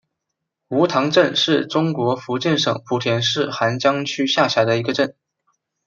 [0.69, 5.13] 梧塘镇是中国福建省莆田市涵江区下辖的一个镇。